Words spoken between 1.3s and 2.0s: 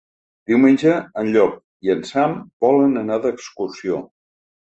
Llop i